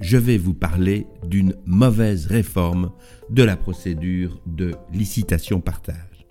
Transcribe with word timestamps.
je 0.00 0.16
vais 0.16 0.38
vous 0.38 0.54
parler 0.54 1.06
d'une 1.26 1.54
mauvaise 1.66 2.26
réforme 2.26 2.90
de 3.30 3.42
la 3.42 3.56
procédure 3.56 4.40
de 4.46 4.72
licitation-partage. 4.92 6.26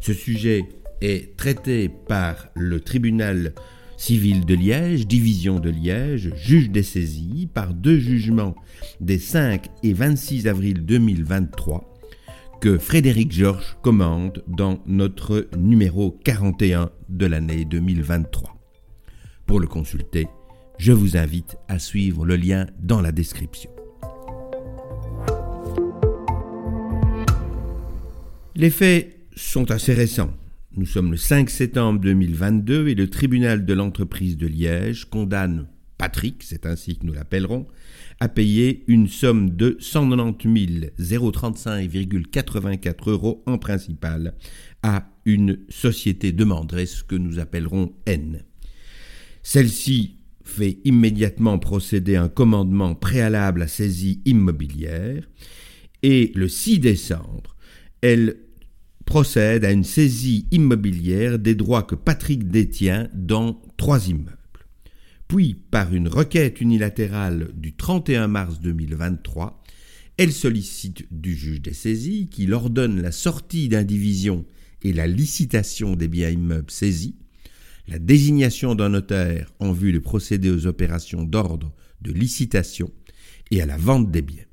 Ce 0.00 0.12
sujet 0.12 0.64
est 1.00 1.36
traité 1.36 1.88
par 1.88 2.48
le 2.54 2.80
tribunal 2.80 3.54
civil 3.96 4.44
de 4.44 4.54
Liège, 4.54 5.06
division 5.06 5.58
de 5.58 5.70
Liège, 5.70 6.32
juge 6.36 6.70
des 6.70 6.82
saisies, 6.82 7.48
par 7.52 7.74
deux 7.74 7.98
jugements 7.98 8.54
des 9.00 9.18
5 9.18 9.66
et 9.82 9.92
26 9.92 10.46
avril 10.46 10.84
2023 10.84 11.92
que 12.60 12.78
Frédéric 12.78 13.32
Georges 13.32 13.76
commande 13.82 14.42
dans 14.46 14.78
notre 14.86 15.48
numéro 15.56 16.10
41 16.24 16.90
de 17.08 17.26
l'année 17.26 17.64
2023. 17.64 18.56
Pour 19.46 19.60
le 19.60 19.66
consulter, 19.66 20.26
je 20.78 20.92
vous 20.92 21.16
invite 21.16 21.56
à 21.68 21.78
suivre 21.78 22.26
le 22.26 22.36
lien 22.36 22.66
dans 22.78 23.00
la 23.00 23.12
description. 23.12 23.70
Les 28.54 28.70
faits 28.70 29.16
sont 29.34 29.70
assez 29.70 29.92
récents. 29.92 30.32
Nous 30.76 30.86
sommes 30.86 31.10
le 31.10 31.16
5 31.16 31.50
septembre 31.50 32.00
2022 32.00 32.88
et 32.88 32.94
le 32.94 33.08
tribunal 33.08 33.64
de 33.64 33.74
l'entreprise 33.74 34.36
de 34.36 34.46
Liège 34.46 35.06
condamne 35.06 35.66
Patrick, 35.98 36.42
c'est 36.42 36.66
ainsi 36.66 36.98
que 36.98 37.06
nous 37.06 37.14
l'appellerons, 37.14 37.66
à 38.20 38.28
payer 38.28 38.84
une 38.86 39.08
somme 39.08 39.50
de 39.50 39.76
190 39.80 40.92
035,84 40.98 43.10
euros 43.10 43.42
en 43.46 43.58
principal 43.58 44.34
à 44.82 45.08
une 45.24 45.58
société 45.68 46.32
demanderesse 46.32 47.02
que 47.02 47.16
nous 47.16 47.38
appellerons 47.38 47.94
N. 48.06 48.42
Celle-ci 49.42 50.16
fait 50.46 50.78
immédiatement 50.84 51.58
procéder 51.58 52.16
un 52.16 52.28
commandement 52.28 52.94
préalable 52.94 53.62
à 53.62 53.68
saisie 53.68 54.22
immobilière 54.24 55.28
et 56.02 56.32
le 56.34 56.48
6 56.48 56.78
décembre, 56.78 57.56
elle 58.00 58.36
procède 59.04 59.64
à 59.64 59.72
une 59.72 59.84
saisie 59.84 60.46
immobilière 60.50 61.38
des 61.38 61.54
droits 61.54 61.82
que 61.82 61.94
Patrick 61.94 62.48
détient 62.48 63.08
dans 63.12 63.60
trois 63.76 64.08
immeubles. 64.08 64.32
Puis, 65.28 65.54
par 65.54 65.92
une 65.92 66.08
requête 66.08 66.60
unilatérale 66.60 67.48
du 67.54 67.74
31 67.74 68.28
mars 68.28 68.60
2023, 68.60 69.62
elle 70.16 70.32
sollicite 70.32 71.06
du 71.10 71.34
juge 71.34 71.60
des 71.60 71.74
saisies 71.74 72.28
qu'il 72.28 72.54
ordonne 72.54 73.02
la 73.02 73.12
sortie 73.12 73.68
d'indivision 73.68 74.44
et 74.82 74.92
la 74.92 75.06
licitation 75.06 75.96
des 75.96 76.08
biens 76.08 76.30
immeubles 76.30 76.70
saisis, 76.70 77.16
la 77.88 77.98
désignation 77.98 78.74
d'un 78.74 78.88
notaire 78.88 79.52
en 79.60 79.72
vue 79.72 79.92
de 79.92 79.98
procéder 79.98 80.50
aux 80.50 80.66
opérations 80.66 81.22
d'ordre 81.22 81.72
de 82.02 82.12
licitation 82.12 82.90
et 83.50 83.62
à 83.62 83.66
la 83.66 83.76
vente 83.76 84.10
des 84.10 84.22
biens, 84.22 84.44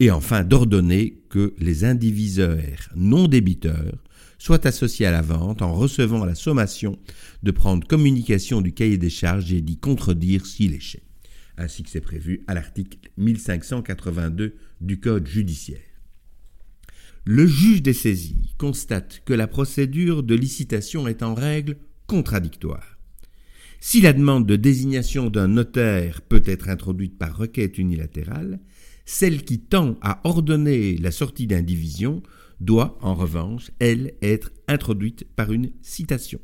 et 0.00 0.10
enfin 0.10 0.44
d'ordonner 0.44 1.22
que 1.28 1.54
les 1.58 1.84
indiviseurs 1.84 2.88
non 2.94 3.28
débiteurs 3.28 4.02
soient 4.38 4.66
associés 4.66 5.06
à 5.06 5.12
la 5.12 5.22
vente 5.22 5.62
en 5.62 5.72
recevant 5.72 6.24
la 6.24 6.34
sommation 6.34 6.98
de 7.42 7.50
prendre 7.50 7.86
communication 7.86 8.60
du 8.60 8.72
cahier 8.72 8.98
des 8.98 9.10
charges 9.10 9.52
et 9.52 9.60
d'y 9.60 9.78
contredire 9.78 10.46
s'il 10.46 10.74
échait, 10.74 11.04
ainsi 11.56 11.82
que 11.82 11.90
c'est 11.90 12.00
prévu 12.00 12.42
à 12.48 12.54
l'article 12.54 12.98
1582 13.18 14.56
du 14.80 14.98
Code 14.98 15.28
judiciaire. 15.28 15.78
Le 17.24 17.46
juge 17.46 17.82
des 17.82 17.92
saisies 17.92 18.54
constate 18.58 19.22
que 19.24 19.32
la 19.32 19.46
procédure 19.46 20.24
de 20.24 20.34
licitation 20.34 21.06
est 21.06 21.22
en 21.22 21.34
règle 21.34 21.76
contradictoire. 22.06 22.98
Si 23.80 24.00
la 24.00 24.12
demande 24.12 24.46
de 24.46 24.56
désignation 24.56 25.28
d'un 25.28 25.48
notaire 25.48 26.22
peut 26.22 26.42
être 26.46 26.68
introduite 26.68 27.18
par 27.18 27.36
requête 27.36 27.78
unilatérale, 27.78 28.60
celle 29.04 29.42
qui 29.42 29.58
tend 29.60 29.98
à 30.02 30.20
ordonner 30.22 30.96
la 30.98 31.10
sortie 31.10 31.48
d'indivision 31.48 32.22
doit, 32.60 32.96
en 33.02 33.14
revanche, 33.14 33.72
elle, 33.80 34.14
être 34.22 34.52
introduite 34.68 35.24
par 35.34 35.52
une 35.52 35.72
citation. 35.82 36.40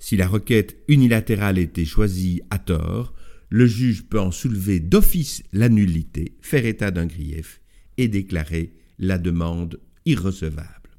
Si 0.00 0.16
la 0.16 0.26
requête 0.26 0.76
unilatérale 0.88 1.58
était 1.58 1.84
choisie 1.84 2.42
à 2.50 2.58
tort, 2.58 3.14
le 3.48 3.66
juge 3.66 4.04
peut 4.04 4.20
en 4.20 4.30
soulever 4.30 4.80
d'office 4.80 5.42
la 5.52 5.68
nullité, 5.68 6.36
faire 6.40 6.66
état 6.66 6.90
d'un 6.90 7.06
grief 7.06 7.60
et 7.96 8.08
déclarer 8.08 8.74
la 8.98 9.18
demande 9.18 9.80
irrecevable. 10.04 10.90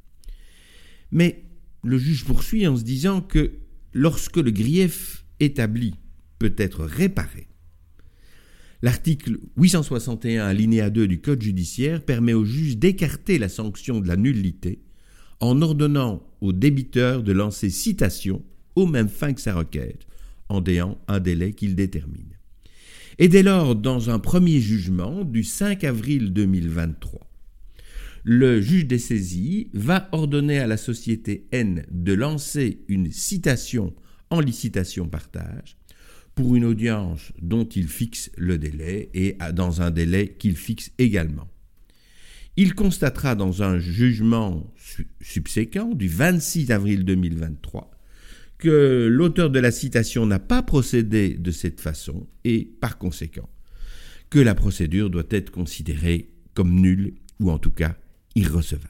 Mais 1.11 1.44
le 1.84 1.97
juge 1.97 2.25
poursuit 2.25 2.67
en 2.67 2.75
se 2.75 2.84
disant 2.84 3.22
que 3.22 3.53
lorsque 3.94 4.38
le 4.38 4.51
grief 4.51 5.25
établi 5.40 5.95
peut 6.38 6.56
être 6.57 6.84
réparé, 6.84 7.50
L'article 8.81 9.40
861 9.57 10.45
alinéa 10.45 10.90
2 10.90 11.06
du 11.06 11.19
Code 11.19 11.41
judiciaire 11.41 12.01
permet 12.01 12.31
au 12.31 12.45
juge 12.45 12.78
d'écarter 12.78 13.38
la 13.38 13.50
sanction 13.50 14.00
de 14.00 14.07
la 14.07 14.16
nullité 14.16 14.79
en 15.41 15.62
ordonnant 15.62 16.23
au 16.40 16.53
débiteur 16.53 17.23
de 17.23 17.34
lancer 17.34 17.69
citation 17.69 18.41
aux 18.75 18.85
mêmes 18.85 19.09
fins 19.09 19.34
que 19.34 19.41
sa 19.41 19.53
requête, 19.53 20.07
en 20.47 20.61
déant 20.61 20.97
un 21.07 21.19
délai 21.19 21.53
qu'il 21.53 21.75
détermine. 21.75 22.38
Et 23.17 23.28
dès 23.28 23.44
lors, 23.44 23.75
dans 23.75 24.09
un 24.09 24.19
premier 24.19 24.61
jugement 24.61 25.25
du 25.25 25.44
5 25.44 25.84
avril 25.84 26.31
2023, 26.31 27.28
le 28.24 28.62
juge 28.62 28.85
des 28.85 29.00
saisies 29.00 29.69
va 29.74 30.09
ordonner 30.12 30.59
à 30.59 30.68
la 30.68 30.78
société 30.78 31.47
N 31.52 31.85
de 31.91 32.13
lancer 32.13 32.81
une 32.88 33.12
citation 33.12 33.94
en 34.30 34.40
licitation 34.40 35.07
partage 35.07 35.78
pour 36.35 36.56
une 36.56 36.66
audience 36.66 37.34
dont 37.41 37.66
il 37.66 37.88
fixe 37.88 38.31
le 38.38 38.58
délai 38.58 39.09
et 39.13 39.38
dans 39.53 39.81
un 39.81 39.91
délai 39.91 40.35
qu'il 40.38 40.56
fixe 40.56 40.91
également. 40.97 41.50
Il 42.56 42.75
constatera 42.75 43.35
dans 43.35 43.63
un 43.63 43.79
jugement 43.79 44.74
subséquent 45.22 45.94
du 45.94 46.08
26 46.08 46.72
avril 46.72 47.06
2023 47.06 47.91
que 48.58 49.08
l'auteur 49.09 49.50
de 49.50 49.59
la 49.59 49.72
citation 49.72 50.25
n'a 50.25 50.40
pas 50.40 50.62
procédé 50.62 51.35
de 51.35 51.52
cette 51.52 51.79
façon 51.79 52.28
et, 52.44 52.69
par 52.81 52.97
conséquent, 52.97 53.50
que 54.29 54.40
la 54.40 54.56
procédure 54.56 55.09
doit 55.09 55.24
être 55.29 55.52
considérée 55.52 56.31
comme 56.53 56.74
nulle 56.74 57.13
ou 57.40 57.50
en 57.50 57.58
tout 57.58 57.72
cas 57.72 57.96
irrecevable. 58.35 58.90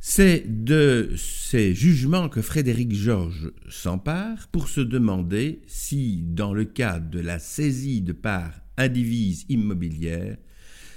C'est 0.00 0.44
de 0.46 1.12
ces 1.16 1.74
jugements 1.74 2.30
que 2.30 2.40
Frédéric 2.40 2.94
Georges 2.94 3.52
s'empare 3.68 4.48
pour 4.48 4.68
se 4.68 4.80
demander 4.80 5.60
si, 5.66 6.22
dans 6.22 6.54
le 6.54 6.64
cas 6.64 7.00
de 7.00 7.20
la 7.20 7.38
saisie 7.38 8.00
de 8.00 8.12
parts 8.12 8.62
indivises 8.78 9.44
immobilières, 9.50 10.38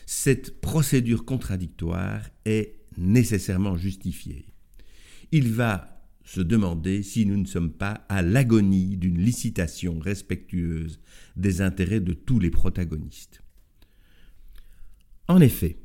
cette 0.05 0.61
procédure 0.61 1.25
contradictoire 1.25 2.21
est 2.45 2.75
nécessairement 2.97 3.75
justifiée. 3.75 4.45
Il 5.33 5.51
va 5.51 5.98
se 6.29 6.41
demander 6.41 7.01
si 7.01 7.25
nous 7.25 7.37
ne 7.37 7.47
sommes 7.47 7.71
pas 7.71 8.05
à 8.07 8.21
l'agonie 8.21 8.97
d'une 8.97 9.17
licitation 9.17 9.97
respectueuse 9.97 10.99
des 11.35 11.61
intérêts 11.61 12.01
de 12.01 12.13
tous 12.13 12.37
les 12.37 12.51
protagonistes. 12.51 13.41
En 15.27 15.41
effet, 15.41 15.79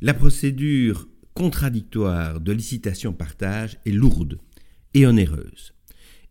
la 0.00 0.12
procédure 0.12 1.08
contradictoire 1.34 2.40
de 2.40 2.50
licitation-partage 2.50 3.78
est 3.86 3.92
lourde 3.92 4.40
et 4.92 5.06
onéreuse, 5.06 5.72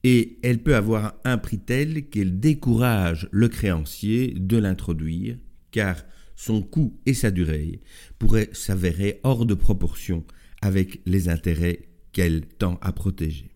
et 0.03 0.37
elle 0.43 0.61
peut 0.61 0.75
avoir 0.75 1.15
un 1.23 1.37
prix 1.37 1.59
tel 1.59 2.09
qu'elle 2.09 2.41
décourage 2.41 3.29
le 3.31 3.47
créancier 3.47 4.33
de 4.37 4.57
l'introduire, 4.57 5.37
car 5.71 6.03
son 6.35 6.61
coût 6.61 6.99
et 7.05 7.13
sa 7.13 7.31
durée 7.31 7.79
pourraient 8.19 8.49
s'avérer 8.51 9.21
hors 9.23 9.45
de 9.45 9.53
proportion 9.53 10.25
avec 10.61 10.99
les 11.05 11.29
intérêts 11.29 11.92
qu'elle 12.13 12.45
tend 12.45 12.79
à 12.81 12.91
protéger. 12.91 13.51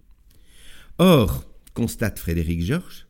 Or, 0.98 1.46
constate 1.74 2.20
Frédéric 2.20 2.64
Georges, 2.64 3.08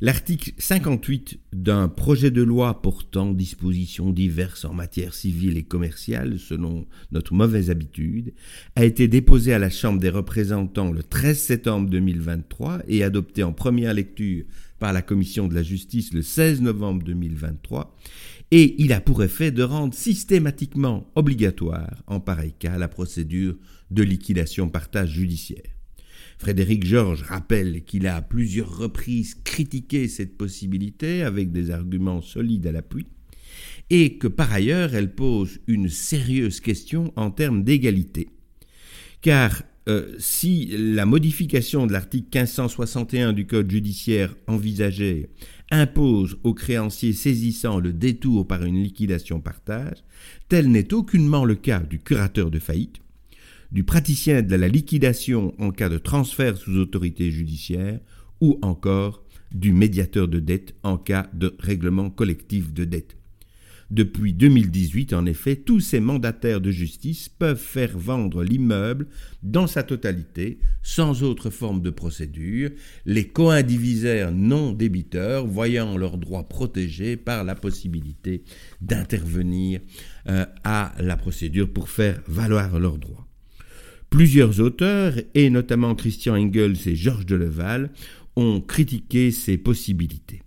L'article 0.00 0.52
58 0.58 1.38
d'un 1.54 1.88
projet 1.88 2.30
de 2.30 2.42
loi 2.42 2.82
portant 2.82 3.32
dispositions 3.32 4.10
diverses 4.10 4.64
en 4.64 4.74
matière 4.74 5.14
civile 5.14 5.56
et 5.56 5.62
commerciale, 5.62 6.38
selon 6.38 6.86
notre 7.12 7.32
mauvaise 7.32 7.70
habitude, 7.70 8.34
a 8.76 8.84
été 8.84 9.08
déposé 9.08 9.54
à 9.54 9.58
la 9.58 9.70
Chambre 9.70 10.00
des 10.00 10.10
représentants 10.10 10.92
le 10.92 11.02
13 11.02 11.38
septembre 11.38 11.88
2023 11.88 12.82
et 12.88 13.04
adopté 13.04 13.44
en 13.44 13.52
première 13.52 13.94
lecture 13.94 14.44
par 14.78 14.92
la 14.92 15.00
Commission 15.00 15.48
de 15.48 15.54
la 15.54 15.62
justice 15.62 16.12
le 16.12 16.20
16 16.22 16.60
novembre 16.60 17.04
2023, 17.04 17.96
et 18.56 18.80
il 18.80 18.92
a 18.92 19.00
pour 19.00 19.24
effet 19.24 19.50
de 19.50 19.64
rendre 19.64 19.94
systématiquement 19.94 21.10
obligatoire 21.16 22.04
en 22.06 22.20
pareil 22.20 22.52
cas 22.56 22.78
la 22.78 22.86
procédure 22.86 23.56
de 23.90 24.04
liquidation 24.04 24.68
partage 24.68 25.10
judiciaire. 25.10 25.72
Frédéric 26.38 26.86
Georges 26.86 27.22
rappelle 27.22 27.82
qu'il 27.82 28.06
a 28.06 28.14
à 28.14 28.22
plusieurs 28.22 28.78
reprises 28.78 29.34
critiqué 29.42 30.06
cette 30.06 30.38
possibilité 30.38 31.24
avec 31.24 31.50
des 31.50 31.72
arguments 31.72 32.20
solides 32.20 32.68
à 32.68 32.70
l'appui, 32.70 33.08
et 33.90 34.18
que 34.18 34.28
par 34.28 34.52
ailleurs 34.52 34.94
elle 34.94 35.16
pose 35.16 35.58
une 35.66 35.88
sérieuse 35.88 36.60
question 36.60 37.12
en 37.16 37.32
termes 37.32 37.64
d'égalité. 37.64 38.28
Car 39.20 39.64
euh, 39.86 40.14
si 40.18 40.74
la 40.78 41.04
modification 41.04 41.86
de 41.86 41.92
l'article 41.92 42.28
1561 42.38 43.34
du 43.34 43.46
Code 43.46 43.70
judiciaire 43.70 44.34
envisagée 44.46 45.28
impose 45.70 46.38
aux 46.42 46.54
créanciers 46.54 47.12
saisissant 47.12 47.80
le 47.80 47.92
détour 47.92 48.46
par 48.46 48.64
une 48.64 48.82
liquidation 48.82 49.40
partage, 49.40 50.02
tel 50.48 50.70
n'est 50.70 50.94
aucunement 50.94 51.44
le 51.44 51.54
cas 51.54 51.80
du 51.80 51.98
curateur 51.98 52.50
de 52.50 52.58
faillite, 52.58 53.00
du 53.72 53.84
praticien 53.84 54.40
de 54.40 54.56
la 54.56 54.68
liquidation 54.68 55.54
en 55.58 55.70
cas 55.70 55.90
de 55.90 55.98
transfert 55.98 56.56
sous 56.56 56.78
autorité 56.78 57.30
judiciaire 57.30 58.00
ou 58.40 58.58
encore 58.62 59.22
du 59.52 59.72
médiateur 59.72 60.28
de 60.28 60.40
dette 60.40 60.74
en 60.82 60.96
cas 60.96 61.26
de 61.34 61.54
règlement 61.58 62.08
collectif 62.08 62.72
de 62.72 62.84
dette. 62.84 63.16
Depuis 63.90 64.32
2018, 64.32 65.12
en 65.12 65.26
effet, 65.26 65.56
tous 65.56 65.80
ces 65.80 66.00
mandataires 66.00 66.60
de 66.60 66.70
justice 66.70 67.28
peuvent 67.28 67.60
faire 67.60 67.96
vendre 67.96 68.42
l'immeuble 68.42 69.06
dans 69.42 69.66
sa 69.66 69.82
totalité, 69.82 70.58
sans 70.82 71.22
autre 71.22 71.50
forme 71.50 71.82
de 71.82 71.90
procédure, 71.90 72.70
les 73.04 73.28
coindivisaires 73.28 74.32
non 74.32 74.72
débiteurs 74.72 75.46
voyant 75.46 75.96
leurs 75.98 76.18
droits 76.18 76.48
protégés 76.48 77.16
par 77.16 77.44
la 77.44 77.54
possibilité 77.54 78.42
d'intervenir 78.80 79.80
euh, 80.28 80.46
à 80.64 80.94
la 80.98 81.16
procédure 81.16 81.70
pour 81.70 81.88
faire 81.88 82.20
valoir 82.26 82.78
leurs 82.78 82.98
droits. 82.98 83.26
Plusieurs 84.08 84.60
auteurs, 84.60 85.14
et 85.34 85.50
notamment 85.50 85.94
Christian 85.94 86.36
Engels 86.36 86.76
et 86.86 86.94
Georges 86.94 87.26
Deleval, 87.26 87.90
ont 88.36 88.60
critiqué 88.60 89.30
ces 89.30 89.58
possibilités. 89.58 90.43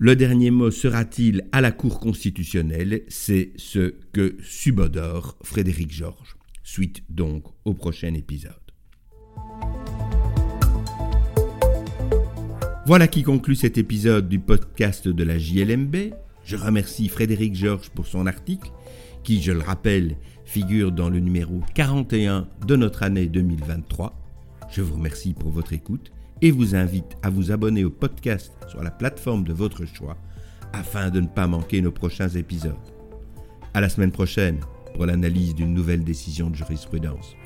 Le 0.00 0.14
dernier 0.14 0.52
mot 0.52 0.70
sera-t-il 0.70 1.42
à 1.50 1.60
la 1.60 1.72
Cour 1.72 1.98
constitutionnelle? 1.98 3.02
C'est 3.08 3.50
ce 3.56 3.96
que 4.12 4.36
subodore 4.40 5.36
Frédéric 5.42 5.90
Georges. 5.90 6.36
Suite 6.62 7.02
donc 7.08 7.42
au 7.64 7.74
prochain 7.74 8.14
épisode. 8.14 8.52
Voilà 12.86 13.08
qui 13.08 13.24
conclut 13.24 13.56
cet 13.56 13.76
épisode 13.76 14.28
du 14.28 14.38
podcast 14.38 15.08
de 15.08 15.24
la 15.24 15.36
JLMB. 15.36 15.96
Je 16.44 16.54
remercie 16.54 17.08
Frédéric 17.08 17.56
Georges 17.56 17.90
pour 17.90 18.06
son 18.06 18.28
article, 18.28 18.70
qui, 19.24 19.42
je 19.42 19.50
le 19.50 19.62
rappelle, 19.62 20.16
figure 20.44 20.92
dans 20.92 21.10
le 21.10 21.18
numéro 21.18 21.60
41 21.74 22.46
de 22.64 22.76
notre 22.76 23.02
année 23.02 23.26
2023. 23.26 24.16
Je 24.70 24.80
vous 24.80 24.94
remercie 24.94 25.34
pour 25.34 25.50
votre 25.50 25.72
écoute 25.72 26.12
et 26.42 26.50
vous 26.50 26.74
invite 26.74 27.16
à 27.22 27.30
vous 27.30 27.50
abonner 27.50 27.84
au 27.84 27.90
podcast 27.90 28.52
sur 28.68 28.82
la 28.82 28.90
plateforme 28.90 29.44
de 29.44 29.52
votre 29.52 29.84
choix 29.84 30.16
afin 30.72 31.10
de 31.10 31.20
ne 31.20 31.26
pas 31.26 31.46
manquer 31.46 31.80
nos 31.80 31.92
prochains 31.92 32.28
épisodes. 32.28 32.74
À 33.74 33.80
la 33.80 33.88
semaine 33.88 34.12
prochaine 34.12 34.60
pour 34.94 35.06
l'analyse 35.06 35.54
d'une 35.54 35.74
nouvelle 35.74 36.04
décision 36.04 36.50
de 36.50 36.56
jurisprudence. 36.56 37.36